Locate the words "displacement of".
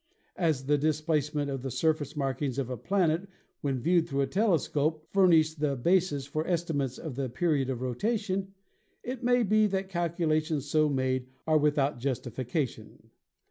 0.79-1.61